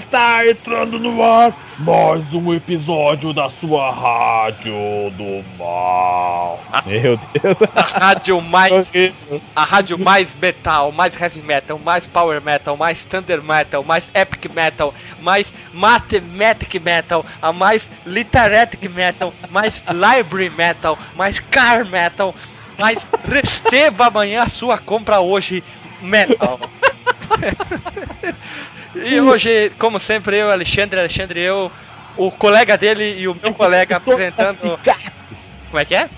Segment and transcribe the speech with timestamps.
[0.00, 4.72] Está entrando no ar mais um episódio da sua rádio
[5.10, 6.58] do mal.
[6.86, 7.56] Meu Deus.
[7.76, 8.90] A rádio mais.
[9.54, 14.50] A rádio mais metal, mais heavy metal, mais power metal, mais thunder metal, mais epic
[14.54, 22.34] metal, mais mathematic metal, a mais literatic metal, mais library metal, mais car metal,
[22.78, 25.62] mais receba amanhã a sua compra hoje
[26.00, 26.58] metal.
[28.94, 31.70] e hoje, como sempre, eu, Alexandre, Alexandre, eu,
[32.16, 34.78] o colega dele e o meu colega apresentando.
[35.70, 36.08] Como é que é?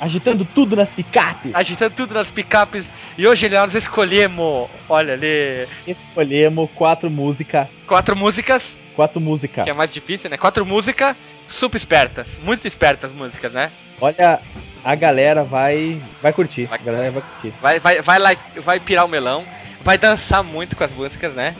[0.00, 1.52] Agitando tudo nas picapes.
[1.54, 2.92] agitando tudo nas picapes.
[3.16, 7.66] E hoje nós escolhemos, olha ali, Escolhemos quatro músicas.
[7.86, 9.64] quatro músicas, Quatro músicas.
[9.64, 10.36] que é mais difícil, né?
[10.36, 11.16] Quatro músicas
[11.48, 13.70] super espertas, muito espertas músicas, né?
[14.00, 14.38] Olha,
[14.84, 16.66] a galera vai vai curtir.
[16.66, 17.54] Vai- A galera vai curtir.
[17.62, 19.44] Vai, vai, vai lá, vai pirar o melão,
[19.82, 21.54] vai dançar muito com as músicas, né?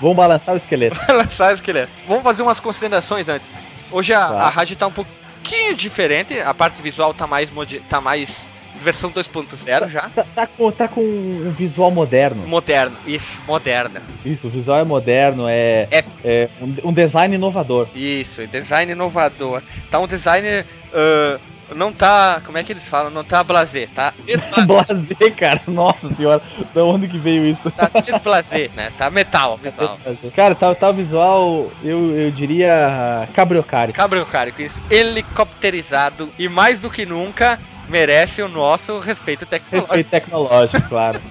[0.00, 0.96] Vão balançar o esqueleto.
[1.06, 1.90] Vai lançar o esqueleto.
[2.06, 3.52] Vamos fazer umas considerações antes.
[3.90, 4.42] Hoje a, Tá.
[4.42, 7.50] a rádio tá um pouquinho diferente, a parte visual tá mais,
[7.88, 8.46] tá mais
[8.80, 10.02] versão 2.0 já.
[10.14, 12.46] Tá, tá com, tá com um visual moderno.
[12.46, 14.02] Moderno, isso, moderna.
[14.24, 16.04] Isso, o visual é moderno, é, É.
[16.24, 17.88] é um, um design inovador.
[17.94, 19.62] Isso, design inovador.
[19.90, 20.64] Tá um design.
[20.92, 21.38] ah,
[21.74, 22.40] não tá.
[22.44, 23.10] Como é que eles falam?
[23.10, 24.12] Não tá blazer, tá?
[24.66, 26.42] Blazer, cara, nossa senhora,
[26.74, 27.70] da onde que veio isso?
[27.70, 28.92] tá desblazer, né?
[28.96, 29.98] Tá metal, visual.
[30.34, 33.94] Cara, tá, tá o visual, eu, eu diria, cabriocário.
[33.94, 34.80] Cabriocárico, isso.
[34.90, 39.94] Helicopterizado e mais do que nunca merece o nosso respeito tecnológico.
[39.94, 41.20] Respeito tecnológico, claro.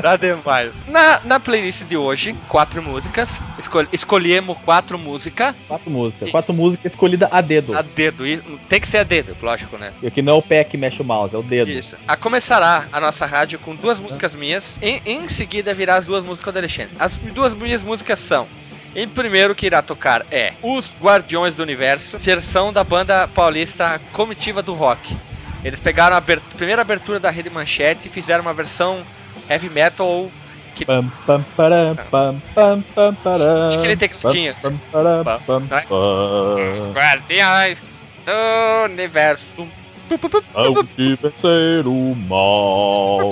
[0.00, 0.72] Tá demais.
[0.88, 3.28] Na, na playlist de hoje, quatro músicas.
[3.58, 6.22] Escol escolhemos quatro músicas Quatro músicas.
[6.22, 6.30] Isso.
[6.30, 7.76] Quatro músicas escolhidas a dedo.
[7.76, 8.26] a dedo.
[8.26, 9.92] E tem que ser a dedo, lógico, né?
[10.02, 11.70] E aqui não é o pé que mexe o mouse, é o dedo.
[11.70, 11.96] Isso.
[12.08, 14.78] A começará a nossa rádio com duas músicas minhas.
[14.80, 16.96] Em, em seguida virá as duas músicas do Alexandre.
[16.98, 18.46] As duas minhas músicas são.
[18.94, 24.62] Em primeiro que irá tocar é Os Guardiões do Universo, versão da banda paulista Comitiva
[24.62, 25.16] do Rock.
[25.64, 29.02] Eles pegaram a abert- primeira abertura da Rede Manchete e fizeram uma versão
[29.48, 30.28] heavy metal
[30.74, 33.68] que Pam, pam, param, pam, pam, pam, param.
[33.68, 34.54] Acho que ele tem tecladinho.
[34.60, 35.82] Pam, param, Pam, pam, né?
[35.88, 36.92] pam.
[36.92, 37.78] Guardiões
[38.26, 39.68] do Universo.
[40.54, 43.30] Ao que vencer o mal.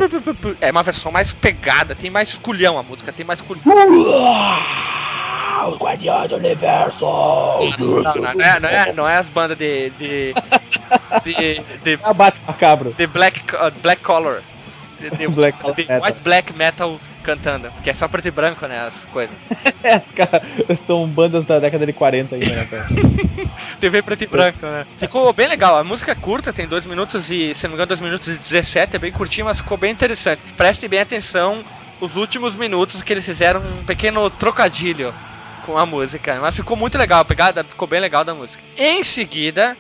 [0.61, 3.63] É uma versão mais pegada, tem mais culhão a música, tem mais culhão.
[5.67, 7.05] Os Guardiões do Universo!
[7.79, 9.91] Não, não, não é, não é, não é as bandas de.
[9.91, 10.35] de.
[11.25, 11.61] de.
[11.85, 12.95] de, bate macabro.
[12.97, 14.43] de black, uh, black color.
[15.01, 16.03] De, de- Black color de metal.
[16.03, 17.71] white black metal cantando.
[17.71, 18.81] Porque é só preto e branco, né?
[18.87, 19.37] As coisas.
[19.81, 20.43] É, cara,
[20.89, 22.89] são bandas da década de 40 ainda, né, cara?
[23.79, 24.85] TV preto e branco, né?
[24.97, 25.79] Ficou bem legal.
[25.79, 28.37] A música é curta, tem 2 minutos e, se não me engano, 2 minutos e
[28.37, 30.43] 17, é bem curtinho, mas ficou bem interessante.
[30.57, 31.65] Preste bem atenção
[32.01, 35.15] os últimos minutos que eles fizeram um pequeno trocadilho
[35.69, 36.39] com a música.
[36.41, 38.63] Mas ficou muito legal, a pegada ficou bem legal da música.
[38.75, 39.77] Em seguida,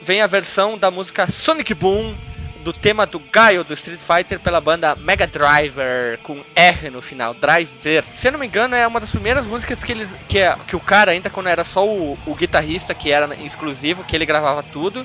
[0.00, 2.14] vem a versão da música Sonic Boom
[2.60, 7.34] do tema do Gaio do Street Fighter pela banda Mega Driver com R no final,
[7.34, 8.04] Driver.
[8.14, 10.76] Se eu não me engano, é uma das primeiras músicas que eles que, é- que
[10.76, 14.62] o cara ainda quando era só o, o guitarrista que era exclusivo, que ele gravava
[14.62, 15.04] tudo.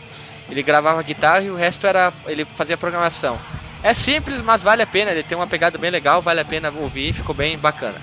[0.51, 3.39] Ele gravava guitarra e o resto era ele fazia programação.
[3.81, 6.71] É simples, mas vale a pena, ele tem uma pegada bem legal, vale a pena
[6.77, 7.95] ouvir, ficou bem bacana.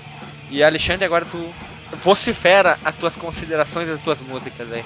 [0.51, 1.53] E Alexandre, agora tu
[1.93, 4.83] vocifera as tuas considerações das tuas músicas aí.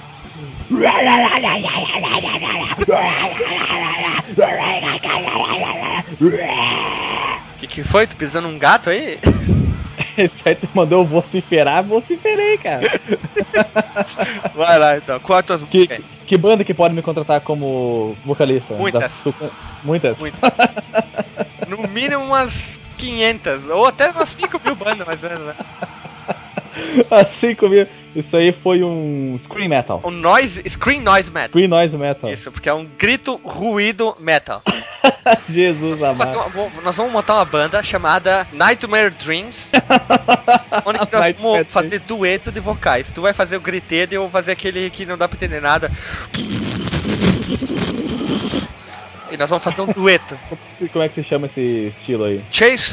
[6.20, 8.06] O que, que foi?
[8.06, 9.18] Tu pisando um gato aí?
[10.16, 12.80] Esse aí tu mandou eu vociferar, vociferei, cara.
[14.54, 15.18] Vai lá então.
[15.20, 16.04] Qual é as tuas Que, músicas?
[16.26, 18.74] que banda que pode me contratar como vocalista?
[18.74, 19.24] Muitas.
[19.24, 19.50] Da
[19.82, 20.18] Muitas?
[20.18, 20.36] Muito.
[21.68, 25.54] No mínimo umas 500, ou até umas 5 mil bandas mais ou menos, né?
[27.10, 27.88] Assim comigo.
[28.14, 30.00] Isso aí foi um Scream Metal.
[30.04, 31.48] Um noise, screen noise metal.
[31.50, 32.28] Scream Noise Metal.
[32.32, 34.60] Isso, porque é um grito ruído metal.
[35.48, 36.50] Jesus amado.
[36.56, 39.70] uma- nós vamos montar uma banda chamada Nightmare Dreams,
[40.84, 41.72] onde nós Nightmare vamos Dreams.
[41.72, 43.08] fazer dueto de vocais.
[43.14, 45.60] Tu vai fazer o griteiro e eu vou fazer aquele que não dá pra entender
[45.60, 45.88] nada.
[49.30, 50.36] E nós vamos fazer um dueto.
[50.92, 52.42] Como é que se chama esse estilo aí?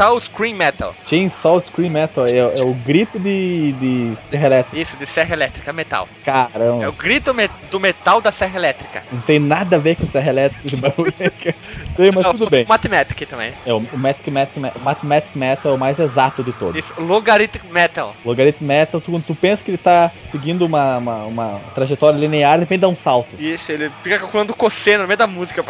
[0.02, 0.94] Out Scream Metal.
[1.10, 2.26] Chainsaw Scream Metal.
[2.28, 4.78] É, é o grito de, de serra elétrica.
[4.78, 6.08] Isso, de serra elétrica, metal.
[6.22, 6.90] É Caramba.
[6.90, 9.04] o grito me- do metal da serra elétrica.
[9.12, 11.12] Não tem nada a ver com serra elétrica esse bagulho.
[11.14, 12.66] Tem, mas Não, tudo bem.
[12.66, 13.54] Mathematic também.
[13.66, 16.78] É, o o Mathematic Mathematic Metal é o mais exato de todos.
[16.78, 18.14] Isso, Logarithmic Metal.
[18.24, 22.56] Logaritmo Metal, tu, quando tu pensa que ele tá seguindo uma, uma, uma trajetória linear,
[22.56, 23.30] de repente dá um salto.
[23.40, 25.64] Isso, ele fica calculando cosseno no meio da música.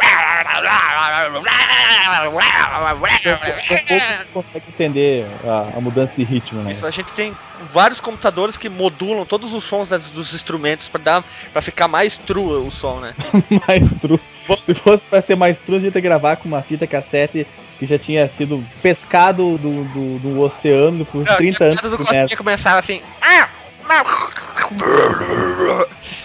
[4.32, 6.72] Consegue entender a, a, mudança de ritmo, né?
[6.72, 7.36] Isso, a gente tem
[7.70, 12.16] vários computadores que modulam todos os sons das, dos instrumentos para dar para ficar mais
[12.16, 13.14] true o som, né?
[13.66, 14.20] mais true.
[14.64, 17.46] Se fosse para ser mais true, a gente ia gravar com uma fita cassete
[17.78, 21.80] que já tinha sido pescado do, do, do oceano por Não, 30 anos.
[21.80, 23.00] Do Costinha começava assim.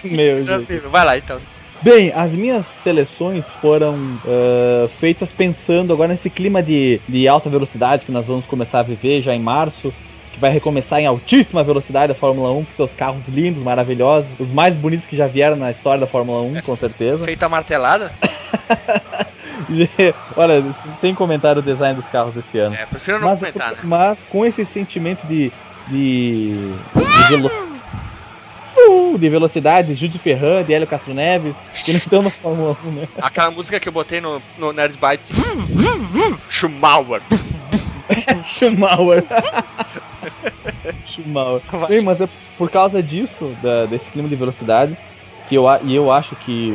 [0.04, 0.82] Meu Deus.
[0.90, 1.40] Vai lá então.
[1.84, 8.06] Bem, as minhas seleções foram uh, feitas pensando agora nesse clima de, de alta velocidade
[8.06, 9.92] que nós vamos começar a viver já em março,
[10.32, 14.48] que vai recomeçar em altíssima velocidade a Fórmula 1 com seus carros lindos, maravilhosos, os
[14.48, 17.22] mais bonitos que já vieram na história da Fórmula 1, é com certeza.
[17.22, 18.10] Feita martelada?
[20.38, 20.64] Olha,
[21.02, 22.74] tem comentário o design dos carros esse ano.
[22.74, 23.78] É, prefiro não mas, comentar, né?
[23.84, 25.52] Mas com esse sentimento de.
[25.88, 26.72] de.
[26.94, 27.63] de, velo...
[28.88, 31.54] uh, de velocidade, Júlio Ferran, de Hélio Castro Neves,
[31.84, 33.08] que não estão no Fórmula 1, né?
[33.20, 35.32] Aquela música que eu botei no, no Nerd Byte.
[36.48, 37.22] Schumauer.
[38.58, 39.24] Schumauer.
[41.14, 41.62] Schumauer.
[41.86, 44.96] Sim, mas é por causa disso, da, desse clima de velocidade,
[45.48, 46.70] que eu, e eu acho que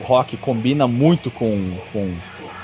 [0.00, 2.14] o rock combina muito com, com,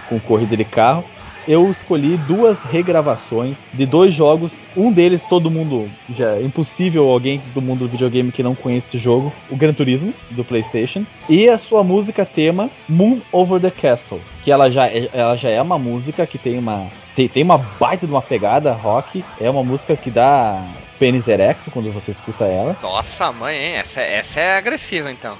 [0.08, 1.04] com corrida de carro.
[1.48, 4.52] Eu escolhi duas regravações de dois jogos.
[4.76, 5.88] Um deles, todo mundo.
[6.14, 9.32] Já é impossível alguém do mundo do videogame que não conhece esse jogo.
[9.48, 11.06] O Gran Turismo, do PlayStation.
[11.26, 14.20] E a sua música tema, Moon Over the Castle.
[14.44, 16.86] Que ela já, é, ela já é uma música que tem uma.
[17.16, 19.24] Tem, tem uma baita de uma pegada rock.
[19.40, 20.62] É uma música que dá
[20.98, 22.76] pênis erecto quando você escuta ela.
[22.82, 23.74] Nossa, mãe, hein?
[23.76, 25.34] Essa, essa é agressiva então.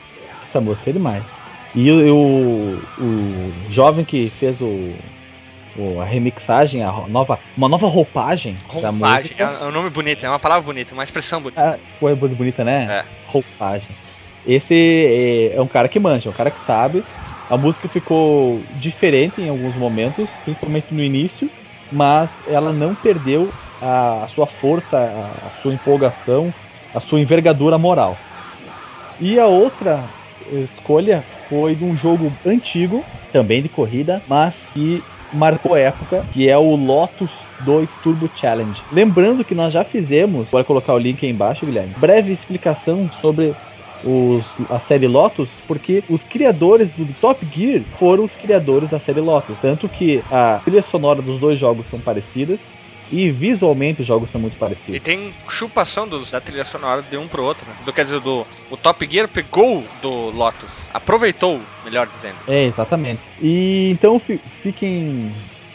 [0.49, 1.23] Essa música é demais.
[1.75, 4.95] E o, o, o jovem que fez o, o,
[6.01, 9.59] a remixagem, a nova, uma nova roupagem, roupagem da música.
[9.61, 11.79] É um nome bonito, é uma palavra bonita, uma expressão bonita.
[12.03, 12.87] Ah, é bonita, né?
[12.91, 13.05] É.
[13.31, 13.89] Roupagem.
[14.47, 17.05] Esse é, é um cara que manja, é um cara que sabe.
[17.51, 21.51] A música ficou diferente em alguns momentos, principalmente no início,
[21.91, 26.53] mas ela não perdeu a, sua força, a, a sua empolgação,
[26.95, 28.17] a sua envergadura moral.
[29.21, 30.05] E a outra
[30.53, 35.03] escolha foi de um jogo antigo, também de corrida, mas que
[35.33, 37.31] marcou época, que é o Lotus
[37.61, 38.81] 2 Turbo Challenge.
[38.93, 43.55] Lembrando que nós já fizemos, pode colocar o link aí embaixo, Guilherme, breve explicação sobre
[44.05, 49.21] os, a série Lotus, porque os criadores do Top Gear foram os criadores da série
[49.21, 49.57] Lotus.
[49.61, 52.59] Tanto que a trilha sonora dos dois jogos são parecidas,
[53.11, 54.95] e visualmente os jogos são muito parecidos.
[54.95, 57.75] E tem chupação dos, da trilha sonora de um pro outro, né?
[57.85, 62.37] Do, quer dizer, do, o Top Gear pegou do Lotus, aproveitou, melhor dizendo.
[62.47, 63.21] É, exatamente.
[63.41, 64.21] E então
[64.63, 65.33] fiquem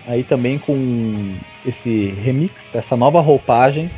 [0.08, 1.36] aí também com
[1.66, 3.90] esse remix, essa nova roupagem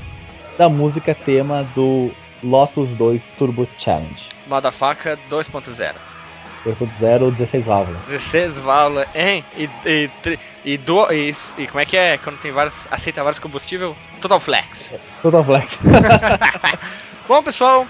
[0.58, 2.12] da música tema do
[2.44, 4.24] Lotus 2 Turbo Challenge.
[4.48, 6.15] Motherfucker 2.0.
[6.66, 8.02] 2.0, 16 válvulas.
[8.08, 9.46] 16 válvulas, hein?
[9.56, 10.10] E, e,
[10.66, 13.96] e, do, e, e, como é que é quando tem vários, aceita vários combustíveis?
[14.20, 14.94] Total Flex.
[15.22, 15.68] Total Flex.
[17.28, 17.88] Bom, pessoal,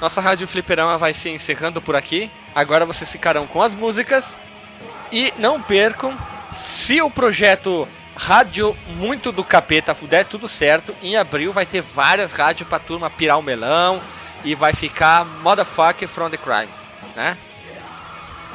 [0.00, 2.30] nossa Rádio Fliperama vai se encerrando por aqui.
[2.54, 4.36] Agora vocês ficarão com as músicas.
[5.10, 6.16] E não percam,
[6.52, 12.32] se o projeto Rádio Muito do Capeta der tudo certo, em abril vai ter várias
[12.32, 14.00] rádios pra turma pirar o melão
[14.44, 16.68] e vai ficar Motherfucker from the Crime,
[17.14, 17.36] né?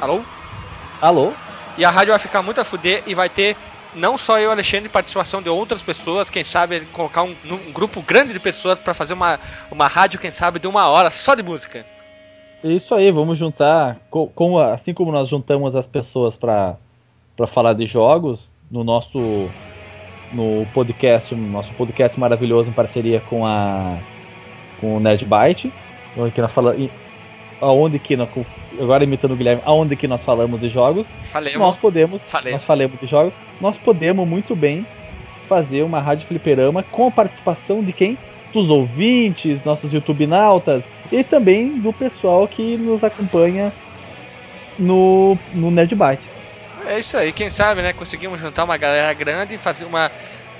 [0.00, 0.20] Alô?
[1.00, 1.32] Alô?
[1.76, 3.56] E a rádio vai ficar muito a fuder e vai ter
[3.94, 8.32] não só eu, Alexandre, participação de outras pessoas, quem sabe colocar um, um grupo grande
[8.32, 9.38] de pessoas para fazer uma,
[9.70, 11.84] uma rádio, quem sabe, de uma hora só de música.
[12.62, 16.76] Isso aí, vamos juntar, com, assim como nós juntamos as pessoas para
[17.52, 18.40] falar de jogos,
[18.70, 19.48] no nosso
[20.32, 23.98] no podcast, no nosso podcast maravilhoso em parceria com a
[24.80, 25.72] com o Nerd Byte,
[26.34, 26.90] que nós falamos
[27.60, 28.28] aonde que nós,
[28.80, 31.58] agora imitando o Guilherme, aonde que nós falamos de jogos, falemos.
[31.58, 34.86] nós podemos, nós falemos de jogos, nós podemos muito bem
[35.48, 38.18] fazer uma rádio fliperama com a participação de quem?
[38.52, 43.72] Dos ouvintes, nossos YouTube nautas e também do pessoal que nos acompanha
[44.78, 46.22] no, no Nerd Byte.
[46.86, 47.92] É isso aí, quem sabe, né?
[47.92, 50.10] Conseguimos juntar uma galera grande e fazer uma,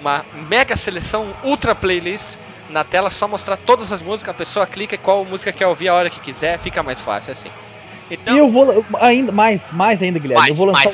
[0.00, 4.94] uma mega seleção ultra playlist na tela, só mostrar todas as músicas, a pessoa clica
[4.94, 7.50] e qual música quer ouvir a hora que quiser, fica mais fácil assim.
[8.10, 10.92] Então, e eu vou ainda mais, mais ainda, Guilherme, mais, eu vou lançar,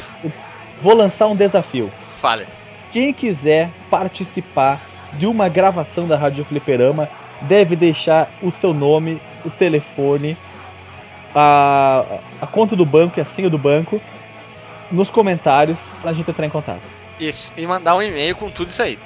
[0.83, 1.91] vou lançar um desafio.
[2.19, 2.47] Fale.
[2.93, 4.81] Quem quiser participar
[5.13, 7.09] de uma gravação da Rádio Fliperama
[7.43, 10.37] deve deixar o seu nome, o telefone,
[11.35, 12.05] a,
[12.41, 14.01] a conta do banco e a senha do banco
[14.91, 16.83] nos comentários pra gente entrar em contato.
[17.19, 18.99] Isso, e mandar um e-mail com tudo isso aí.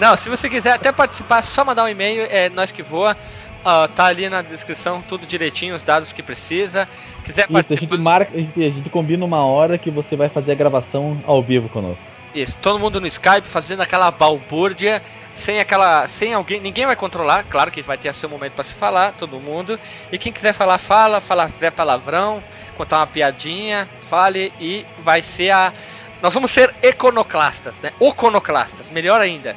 [0.00, 3.16] Não, se você quiser até participar, só mandar um e-mail, é nós que voa.
[3.58, 6.88] uh, tá ali na descrição tudo direitinho, os dados que precisa.
[7.24, 7.86] Quiser Isso, participar.
[7.86, 10.54] A gente, marca, a gente, a gente combina uma hora que você vai fazer a
[10.54, 12.02] gravação ao vivo conosco.
[12.34, 16.06] Isso, todo mundo no Skype fazendo aquela balbúrdia, sem aquela.
[16.08, 16.60] sem alguém.
[16.60, 19.78] Ninguém vai controlar, claro que vai ter seu momento para se falar, todo mundo.
[20.12, 22.42] E quem quiser falar, fala, falar, fizer palavrão,
[22.76, 25.72] contar uma piadinha, fale e vai ser a.
[26.22, 27.92] Nós vamos ser iconoclastas, né?
[27.98, 29.56] Oconoclastas, melhor ainda.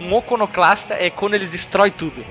[0.00, 2.24] Um oconoclasta é quando ele destrói tudo.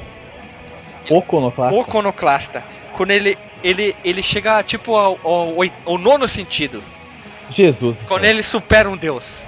[1.09, 1.79] Oconoclasta?
[1.79, 2.63] Oconoclasta.
[2.93, 5.55] Quando ele, ele, ele chega tipo ao, ao,
[5.85, 6.81] ao nono sentido.
[7.51, 7.95] Jesus.
[8.07, 9.45] Quando ele supera um deus.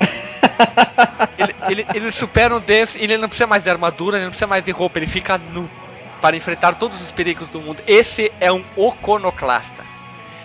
[1.38, 4.30] ele, ele, ele, supera um deus e ele não precisa mais de armadura, ele não
[4.30, 5.70] precisa mais de roupa, ele fica nu
[6.20, 7.82] para enfrentar todos os perigos do mundo.
[7.86, 9.91] Esse é um oconoclasta.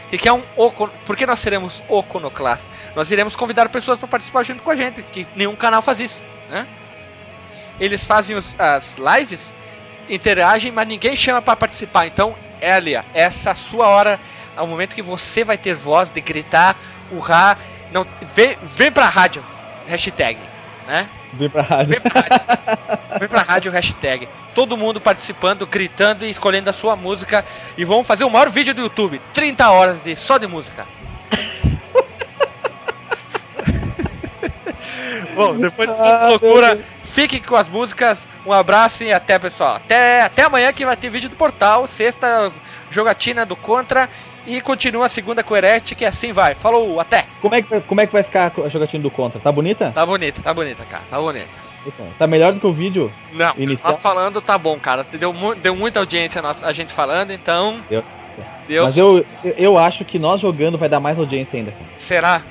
[0.08, 0.88] O que é um ocon...
[1.06, 2.66] Por que nós seremos oconoclastas?
[2.96, 6.24] Nós iremos convidar pessoas para participar junto com a gente, que nenhum canal faz isso,
[6.50, 6.66] né?
[7.80, 9.54] Eles fazem os, as lives
[10.10, 12.08] interagem, mas ninguém chama para participar.
[12.08, 14.20] Então, Elia, essa é a sua hora,
[14.56, 16.76] é o momento que você vai ter voz de gritar,
[17.12, 17.60] urrar,
[17.92, 19.44] não, vem, vem pra rádio,
[19.88, 20.40] hashtag,
[20.88, 21.08] né?
[21.34, 21.92] Vem pra rádio.
[21.92, 24.30] Vem pra rádio, vem pra rádio hashtag.
[24.56, 27.46] Todo mundo participando, gritando e escolhendo a sua música.
[27.78, 29.22] E vamos fazer o maior vídeo do YouTube.
[29.34, 30.86] 30 horas de só de música.
[35.36, 36.80] Bom, depois de ah, loucura,
[37.18, 38.28] Fiquem com as músicas.
[38.46, 39.78] Um abraço e até, pessoal.
[39.78, 41.88] Até, até amanhã que vai ter vídeo do portal.
[41.88, 42.54] Sexta,
[42.92, 44.08] jogatina do Contra.
[44.48, 46.56] E continua a segunda com o que assim vai.
[46.56, 47.26] Falou, até!
[47.42, 49.42] Como é, que, como é que vai ficar a jogatina do Contra?
[49.42, 49.92] Tá bonita?
[49.94, 51.04] Tá bonita, tá bonita, cara.
[51.10, 51.68] Tá bonita.
[52.18, 53.12] Tá melhor do que o vídeo?
[53.32, 53.92] Não, inicial?
[53.92, 55.04] nós falando tá bom, cara.
[55.04, 57.82] Deu, deu muita audiência a gente falando, então.
[57.90, 58.04] Deu.
[58.68, 58.86] Deu.
[58.86, 61.72] Mas eu, eu acho que nós jogando vai dar mais audiência ainda.
[61.72, 61.86] Cara.
[61.98, 62.42] Será?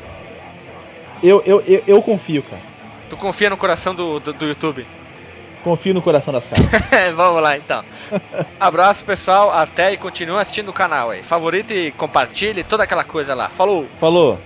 [1.23, 2.63] Eu, eu, eu, eu confio, cara.
[3.09, 4.87] Tu confia no coração do, do, do YouTube?
[5.67, 7.13] Confio no coração das caras.
[7.17, 7.85] Vamos lá então.
[8.61, 11.25] Abraço pessoal, até e continue assistindo o canal aí.
[11.25, 13.49] Favorite e compartilhe toda aquela coisa lá.
[13.49, 13.85] Falou!
[13.99, 14.39] Falou!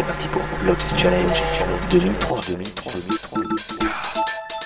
[0.00, 1.42] C'est parti pour Lotus Challenge
[1.90, 2.40] 2003.
[2.48, 4.59] 2003, 2003.